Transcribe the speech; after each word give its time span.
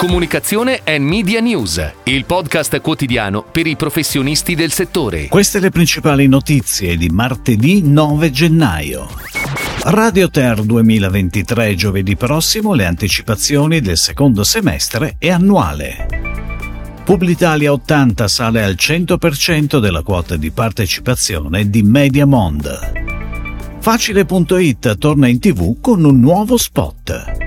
Comunicazione 0.00 0.80
e 0.82 0.98
Media 0.98 1.40
News, 1.40 1.92
il 2.04 2.24
podcast 2.24 2.80
quotidiano 2.80 3.42
per 3.44 3.66
i 3.66 3.76
professionisti 3.76 4.54
del 4.54 4.72
settore. 4.72 5.28
Queste 5.28 5.60
le 5.60 5.68
principali 5.68 6.26
notizie 6.26 6.96
di 6.96 7.10
martedì 7.10 7.82
9 7.82 8.30
gennaio. 8.30 9.06
Radio 9.82 10.30
Ter 10.30 10.62
2023 10.62 11.74
giovedì 11.74 12.16
prossimo 12.16 12.72
le 12.72 12.86
anticipazioni 12.86 13.82
del 13.82 13.98
secondo 13.98 14.42
semestre 14.42 15.16
e 15.18 15.30
annuale. 15.30 16.06
Publitalia 17.04 17.70
80 17.70 18.26
sale 18.26 18.62
al 18.62 18.76
100% 18.78 19.80
della 19.80 20.00
quota 20.00 20.38
di 20.38 20.50
partecipazione 20.50 21.68
di 21.68 21.82
Mediamond. 21.82 22.92
Facile.it 23.80 24.96
torna 24.96 25.28
in 25.28 25.38
tv 25.38 25.78
con 25.78 26.02
un 26.02 26.18
nuovo 26.20 26.56
spot. 26.56 27.39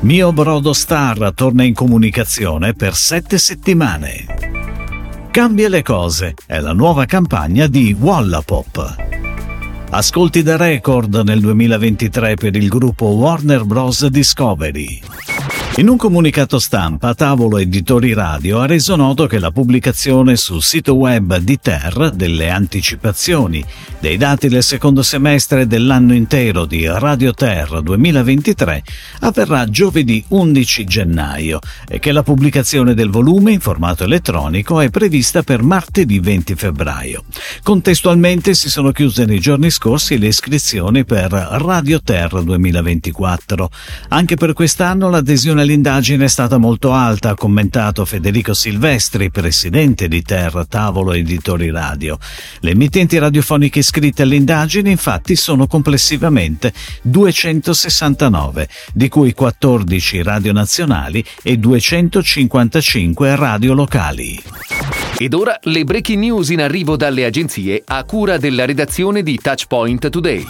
Mio 0.00 0.32
Brodo 0.32 0.72
Star 0.72 1.32
torna 1.34 1.64
in 1.64 1.74
comunicazione 1.74 2.72
per 2.72 2.94
sette 2.94 3.36
settimane. 3.36 4.26
Cambia 5.32 5.68
le 5.68 5.82
cose 5.82 6.34
è 6.46 6.60
la 6.60 6.72
nuova 6.72 7.04
campagna 7.04 7.66
di 7.66 7.96
Wallapop. 7.98 8.94
Ascolti 9.90 10.42
da 10.44 10.56
record 10.56 11.16
nel 11.24 11.40
2023 11.40 12.36
per 12.36 12.54
il 12.54 12.68
gruppo 12.68 13.06
Warner 13.06 13.64
Bros. 13.64 14.06
Discovery. 14.06 15.00
In 15.78 15.88
un 15.88 15.96
comunicato 15.96 16.58
stampa, 16.58 17.14
Tavolo 17.14 17.56
Editori 17.56 18.12
Radio 18.12 18.58
ha 18.58 18.66
reso 18.66 18.96
noto 18.96 19.28
che 19.28 19.38
la 19.38 19.52
pubblicazione 19.52 20.34
sul 20.34 20.60
sito 20.60 20.94
web 20.94 21.36
di 21.36 21.60
Ter 21.60 22.10
delle 22.16 22.50
anticipazioni 22.50 23.64
dei 24.00 24.16
dati 24.16 24.48
del 24.48 24.64
secondo 24.64 25.02
semestre 25.04 25.68
dell'anno 25.68 26.14
intero 26.14 26.64
di 26.64 26.84
Radio 26.84 27.32
Ter 27.32 27.80
2023 27.80 28.82
avverrà 29.20 29.68
giovedì 29.70 30.24
11 30.26 30.84
gennaio 30.84 31.60
e 31.86 32.00
che 32.00 32.10
la 32.10 32.24
pubblicazione 32.24 32.94
del 32.94 33.10
volume 33.10 33.52
in 33.52 33.60
formato 33.60 34.02
elettronico 34.02 34.80
è 34.80 34.90
prevista 34.90 35.44
per 35.44 35.62
martedì 35.62 36.18
20 36.18 36.56
febbraio. 36.56 37.22
Contestualmente 37.62 38.54
si 38.54 38.68
sono 38.68 38.90
chiuse 38.90 39.24
nei 39.26 39.38
giorni 39.38 39.70
scorsi 39.70 40.18
le 40.18 40.26
iscrizioni 40.26 41.04
per 41.04 41.30
Radio 41.30 42.02
Ter 42.02 42.42
2024. 42.42 43.70
Anche 44.08 44.34
per 44.34 44.54
quest'anno 44.54 45.08
l'adesione 45.08 45.66
l'indagine 45.68 46.24
è 46.24 46.28
stata 46.28 46.56
molto 46.56 46.92
alta, 46.92 47.30
ha 47.30 47.34
commentato 47.34 48.06
Federico 48.06 48.54
Silvestri, 48.54 49.30
presidente 49.30 50.08
di 50.08 50.22
Terra 50.22 50.64
Tavolo 50.64 51.12
Editori 51.12 51.70
Radio. 51.70 52.18
Le 52.60 52.70
emittenti 52.70 53.18
radiofoniche 53.18 53.80
iscritte 53.80 54.22
all'indagine 54.22 54.90
infatti 54.90 55.36
sono 55.36 55.66
complessivamente 55.66 56.72
269, 57.02 58.66
di 58.94 59.08
cui 59.08 59.34
14 59.34 60.22
radio 60.22 60.52
nazionali 60.52 61.22
e 61.42 61.58
255 61.58 63.36
radio 63.36 63.74
locali. 63.74 64.40
Ed 65.18 65.34
ora 65.34 65.58
le 65.64 65.84
breaking 65.84 66.18
news 66.18 66.48
in 66.48 66.62
arrivo 66.62 66.96
dalle 66.96 67.26
agenzie 67.26 67.82
a 67.84 68.02
cura 68.04 68.38
della 68.38 68.64
redazione 68.64 69.22
di 69.22 69.36
Touchpoint 69.36 70.08
Today. 70.08 70.46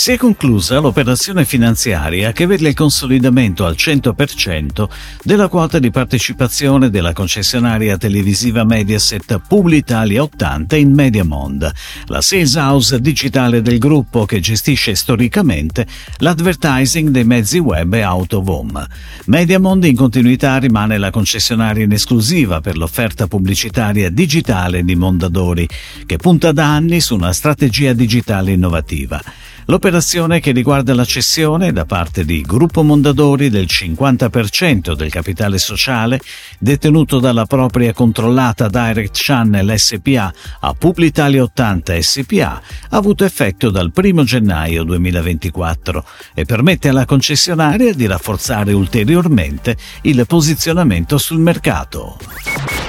Si 0.00 0.12
è 0.12 0.16
conclusa 0.16 0.78
l'operazione 0.78 1.44
finanziaria 1.44 2.32
che 2.32 2.46
vede 2.46 2.68
il 2.68 2.74
consolidamento 2.74 3.66
al 3.66 3.74
100% 3.76 4.88
della 5.22 5.48
quota 5.48 5.78
di 5.78 5.90
partecipazione 5.90 6.88
della 6.88 7.12
concessionaria 7.12 7.98
televisiva 7.98 8.64
Mediaset 8.64 9.42
Publitalia 9.46 10.22
80 10.22 10.76
in 10.76 10.94
Mediamond, 10.94 11.70
la 12.06 12.22
sales 12.22 12.54
house 12.54 12.98
digitale 12.98 13.60
del 13.60 13.76
gruppo 13.76 14.24
che 14.24 14.40
gestisce 14.40 14.94
storicamente 14.94 15.86
l'advertising 16.16 17.10
dei 17.10 17.24
mezzi 17.24 17.58
web 17.58 17.92
e 17.92 18.02
out 18.02 18.32
of 18.32 18.48
home. 18.48 18.86
Mediamond 19.26 19.84
in 19.84 19.96
continuità 19.96 20.56
rimane 20.56 20.96
la 20.96 21.10
concessionaria 21.10 21.84
in 21.84 21.92
esclusiva 21.92 22.62
per 22.62 22.78
l'offerta 22.78 23.26
pubblicitaria 23.26 24.08
digitale 24.08 24.82
di 24.82 24.96
Mondadori, 24.96 25.68
che 26.06 26.16
punta 26.16 26.52
da 26.52 26.74
anni 26.74 27.00
su 27.00 27.14
una 27.14 27.34
strategia 27.34 27.92
digitale 27.92 28.52
innovativa. 28.52 29.22
L'operazione 29.66 29.88
che 29.90 30.52
riguarda 30.52 30.94
la 30.94 31.04
cessione 31.04 31.72
da 31.72 31.84
parte 31.84 32.24
di 32.24 32.42
Gruppo 32.42 32.84
Mondadori 32.84 33.50
del 33.50 33.66
50% 33.68 34.94
del 34.94 35.10
capitale 35.10 35.58
sociale 35.58 36.20
detenuto 36.60 37.18
dalla 37.18 37.44
propria 37.44 37.92
controllata 37.92 38.68
Direct 38.68 39.10
Channel 39.14 39.76
SPA 39.76 40.32
a 40.60 40.74
Publitalia 40.74 41.42
80 41.42 42.00
SPA 42.02 42.62
ha 42.90 42.96
avuto 42.96 43.24
effetto 43.24 43.70
dal 43.70 43.90
1 43.92 44.22
gennaio 44.22 44.84
2024 44.84 46.04
e 46.34 46.44
permette 46.44 46.88
alla 46.88 47.04
concessionaria 47.04 47.92
di 47.92 48.06
rafforzare 48.06 48.72
ulteriormente 48.72 49.76
il 50.02 50.24
posizionamento 50.24 51.18
sul 51.18 51.40
mercato. 51.40 52.16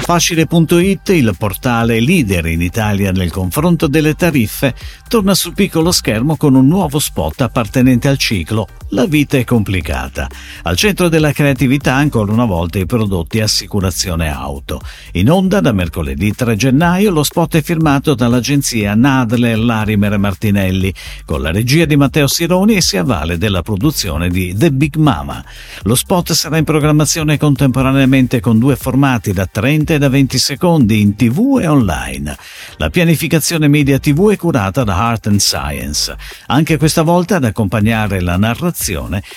Facile.it, 0.01 1.09
il 1.09 1.33
portale 1.37 1.99
leader 1.99 2.47
in 2.47 2.61
Italia 2.61 3.11
nel 3.11 3.31
confronto 3.31 3.87
delle 3.87 4.15
tariffe, 4.15 4.73
torna 5.07 5.33
sul 5.33 5.53
piccolo 5.53 5.91
schermo 5.91 6.35
con 6.35 6.55
un 6.55 6.67
nuovo 6.67 6.99
spot 6.99 7.41
appartenente 7.41 8.07
al 8.07 8.17
ciclo 8.17 8.67
La 8.93 9.05
vita 9.05 9.37
è 9.37 9.45
complicata. 9.45 10.27
Al 10.63 10.75
centro 10.75 11.07
della 11.07 11.31
creatività 11.31 11.93
ancora 11.93 12.33
una 12.33 12.43
volta 12.43 12.77
i 12.77 12.85
prodotti 12.85 13.39
assicurazione 13.39 14.29
auto. 14.29 14.81
In 15.13 15.31
onda 15.31 15.61
da 15.61 15.71
mercoledì 15.71 16.33
3 16.35 16.57
gennaio 16.57 17.09
lo 17.09 17.23
spot 17.23 17.55
è 17.55 17.61
firmato 17.61 18.15
dall'agenzia 18.15 18.93
Nadler 18.93 19.57
Larimer 19.59 20.17
Martinelli 20.17 20.93
con 21.23 21.41
la 21.41 21.51
regia 21.51 21.85
di 21.85 21.95
Matteo 21.95 22.27
Sironi 22.27 22.75
e 22.75 22.81
si 22.81 22.97
avvale 22.97 23.37
della 23.37 23.61
produzione 23.61 24.27
di 24.27 24.53
The 24.53 24.73
Big 24.73 24.97
Mama. 24.97 25.41
Lo 25.83 25.95
spot 25.95 26.33
sarà 26.33 26.57
in 26.57 26.65
programmazione 26.65 27.37
contemporaneamente 27.37 28.41
con 28.41 28.59
due 28.59 28.75
formati 28.75 29.31
da 29.31 29.45
30 29.45 29.93
e 29.93 29.97
da 29.99 30.09
20 30.09 30.37
secondi 30.37 30.99
in 30.99 31.15
tv 31.15 31.59
e 31.61 31.67
online. 31.67 32.37
La 32.75 32.89
pianificazione 32.89 33.69
media 33.69 33.99
tv 33.99 34.31
è 34.31 34.35
curata 34.35 34.83
da 34.83 34.97
Art 34.97 35.27
and 35.27 35.39
Science. 35.39 36.13
Anche 36.47 36.75
questa 36.75 37.03
volta 37.03 37.37
ad 37.37 37.45
accompagnare 37.45 38.19
la 38.19 38.35
narrazione 38.35 38.79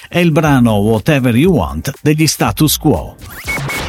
è 0.09 0.19
il 0.19 0.33
brano 0.33 0.77
Whatever 0.77 1.37
You 1.37 1.53
Want 1.53 1.93
degli 2.01 2.27
Status 2.27 2.79
Quo. 2.79 3.15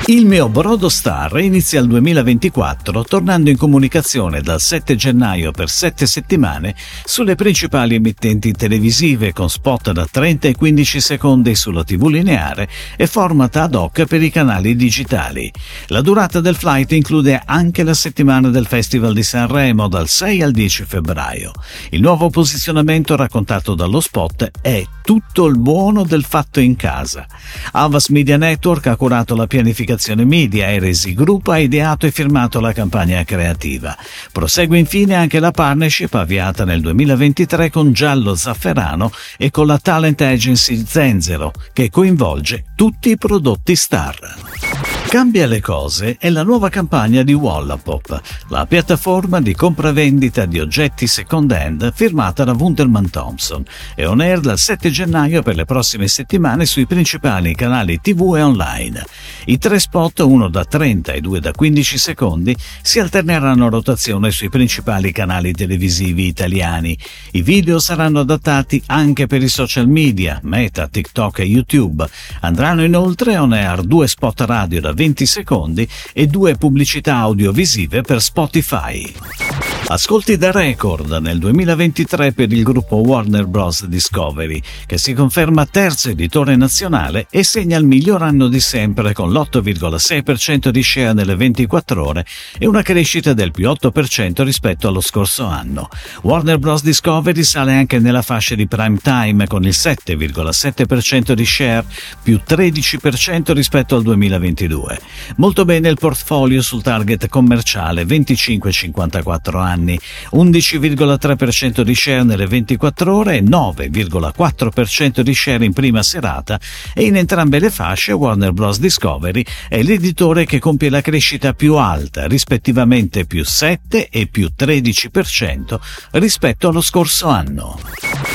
Il 0.07 0.27
mio 0.27 0.49
Brodo 0.49 0.87
Star 0.87 1.35
inizia 1.39 1.79
il 1.79 1.87
2024 1.87 3.03
tornando 3.05 3.49
in 3.49 3.57
comunicazione 3.57 4.41
dal 4.41 4.61
7 4.61 4.95
gennaio 4.95 5.49
per 5.49 5.67
7 5.67 6.05
settimane 6.05 6.75
sulle 7.03 7.33
principali 7.33 7.95
emittenti 7.95 8.51
televisive 8.51 9.33
con 9.33 9.49
spot 9.49 9.93
da 9.93 10.05
30 10.05 10.49
e 10.49 10.55
15 10.55 11.01
secondi 11.01 11.55
sulla 11.55 11.83
TV 11.83 12.05
lineare 12.05 12.69
e 12.95 13.07
format 13.07 13.55
ad 13.55 13.73
hoc 13.73 14.05
per 14.05 14.21
i 14.21 14.29
canali 14.29 14.75
digitali. 14.75 15.51
La 15.87 16.01
durata 16.01 16.39
del 16.39 16.55
flight 16.55 16.91
include 16.91 17.41
anche 17.43 17.81
la 17.81 17.95
settimana 17.95 18.49
del 18.49 18.67
Festival 18.67 19.11
di 19.11 19.23
Sanremo 19.23 19.87
dal 19.87 20.07
6 20.07 20.43
al 20.43 20.51
10 20.51 20.83
febbraio. 20.83 21.51
Il 21.89 22.01
nuovo 22.01 22.29
posizionamento 22.29 23.15
raccontato 23.15 23.73
dallo 23.73 24.01
spot 24.01 24.51
è 24.61 24.85
tutto 25.03 25.47
il 25.47 25.57
buono 25.57 26.03
del 26.03 26.23
fatto 26.23 26.59
in 26.59 26.75
casa. 26.75 27.25
Avas 27.71 28.09
Media 28.09 28.37
Network 28.37 28.85
ha 28.85 28.95
curato 28.95 29.35
la 29.35 29.47
pianificazione 29.47 29.93
comunicazione 29.95 30.25
media 30.25 30.67
e 30.67 30.79
Resi 30.79 31.13
Group 31.13 31.47
ha 31.47 31.57
ideato 31.57 32.05
e 32.05 32.11
firmato 32.11 32.59
la 32.59 32.73
campagna 32.73 33.23
creativa. 33.23 33.97
Prosegue 34.31 34.77
infine 34.77 35.15
anche 35.15 35.39
la 35.39 35.51
partnership 35.51 36.13
avviata 36.13 36.65
nel 36.65 36.81
2023 36.81 37.69
con 37.69 37.93
Giallo 37.93 38.35
Zafferano 38.35 39.11
e 39.37 39.49
con 39.49 39.65
la 39.65 39.79
talent 39.79 40.21
agency 40.21 40.83
Zenzero, 40.85 41.51
che 41.73 41.89
coinvolge 41.89 42.65
tutti 42.75 43.09
i 43.11 43.17
prodotti 43.17 43.75
star. 43.75 44.94
Cambia 45.15 45.47
le 45.47 45.61
cose 45.61 46.17
è 46.19 46.29
la 46.29 46.43
nuova 46.43 46.67
campagna 46.67 47.23
di 47.23 47.31
Wallapop, 47.31 48.21
la 48.49 48.65
piattaforma 48.65 49.39
di 49.39 49.55
compravendita 49.55 50.43
di 50.43 50.59
oggetti 50.59 51.07
second-hand 51.07 51.93
firmata 51.95 52.43
da 52.43 52.51
Wunderman 52.51 53.09
Thompson 53.09 53.63
e 53.95 54.05
on 54.05 54.19
air 54.19 54.41
dal 54.41 54.59
7 54.59 54.89
gennaio 54.89 55.41
per 55.41 55.55
le 55.55 55.63
prossime 55.63 56.09
settimane 56.09 56.65
sui 56.65 56.85
principali 56.85 57.55
canali 57.55 58.01
TV 58.01 58.35
e 58.35 58.41
online. 58.41 59.05
I 59.45 59.57
tre 59.57 59.79
spot, 59.79 60.19
uno 60.19 60.49
da 60.49 60.65
30 60.65 61.13
e 61.13 61.21
due 61.21 61.39
da 61.39 61.53
15 61.53 61.97
secondi, 61.97 62.53
si 62.81 62.99
alterneranno 62.99 63.67
a 63.67 63.69
rotazione 63.69 64.31
sui 64.31 64.49
principali 64.49 65.13
canali 65.13 65.53
televisivi 65.53 66.27
italiani. 66.27 66.97
I 67.31 67.41
video 67.41 67.79
saranno 67.79 68.19
adattati 68.19 68.83
anche 68.87 69.27
per 69.27 69.41
i 69.41 69.47
social 69.47 69.87
media, 69.87 70.41
Meta, 70.43 70.89
TikTok 70.89 71.39
e 71.39 71.45
YouTube. 71.45 72.05
Andranno 72.41 72.83
inoltre 72.83 73.37
on 73.37 73.53
air 73.53 73.81
due 73.81 74.09
spot 74.09 74.41
radio 74.41 74.81
da 74.81 74.91
20 74.91 75.03
20 75.05 75.25
secondi 75.27 75.87
e 76.13 76.25
due 76.25 76.55
pubblicità 76.55 77.17
audiovisive 77.17 78.01
per 78.01 78.21
Spotify. 78.21 79.44
Ascolti 79.87 80.35
da 80.35 80.49
record 80.49 81.11
nel 81.21 81.37
2023 81.37 82.31
per 82.31 82.51
il 82.51 82.63
gruppo 82.63 82.95
Warner 82.95 83.45
Bros. 83.45 83.85
Discovery, 83.85 84.59
che 84.87 84.97
si 84.97 85.13
conferma 85.13 85.67
terzo 85.67 86.09
editore 86.09 86.55
nazionale 86.55 87.27
e 87.29 87.43
segna 87.43 87.77
il 87.77 87.85
miglior 87.85 88.23
anno 88.23 88.47
di 88.47 88.59
sempre 88.59 89.13
con 89.13 89.31
l'8,6% 89.31 90.69
di 90.69 90.81
share 90.81 91.13
nelle 91.13 91.35
24 91.35 92.03
ore 92.03 92.25
e 92.57 92.65
una 92.65 92.81
crescita 92.81 93.33
del 93.33 93.51
più 93.51 93.69
8% 93.69 94.41
rispetto 94.41 94.87
allo 94.87 95.01
scorso 95.01 95.45
anno. 95.45 95.89
Warner 96.23 96.57
Bros. 96.57 96.81
Discovery 96.81 97.43
sale 97.43 97.73
anche 97.73 97.99
nella 97.99 98.23
fascia 98.23 98.55
di 98.55 98.65
prime 98.65 98.97
time 98.97 99.45
con 99.45 99.65
il 99.65 99.75
7,7% 99.75 101.33
di 101.33 101.45
share, 101.45 101.85
più 102.23 102.41
13% 102.43 103.53
rispetto 103.53 103.95
al 103.95 104.01
2022. 104.01 104.99
Molto 105.35 105.63
bene 105.63 105.89
il 105.89 105.97
portfolio 105.99 106.63
sul 106.63 106.81
target 106.81 107.27
commerciale 107.27 108.03
25-54 108.03 109.57
anni 109.57 109.73
anni, 109.75 109.99
11,3% 110.31 111.81
di 111.81 111.95
share 111.95 112.23
nelle 112.23 112.47
24 112.47 113.15
ore 113.15 113.37
e 113.37 113.41
9,4% 113.41 115.19
di 115.21 115.33
share 115.33 115.65
in 115.65 115.73
prima 115.73 116.01
serata 116.01 116.59
e 116.93 117.03
in 117.03 117.17
entrambe 117.17 117.59
le 117.59 117.69
fasce 117.69 118.13
Warner 118.13 118.51
Bros. 118.51 118.79
Discovery 118.79 119.45
è 119.67 119.81
l'editore 119.81 120.45
che 120.45 120.59
compie 120.59 120.89
la 120.89 121.01
crescita 121.01 121.53
più 121.53 121.75
alta, 121.75 122.27
rispettivamente 122.27 123.25
più 123.25 123.43
7 123.43 124.09
e 124.09 124.27
più 124.27 124.49
13% 124.57 125.79
rispetto 126.11 126.69
allo 126.69 126.81
scorso 126.81 127.27
anno. 127.27 128.34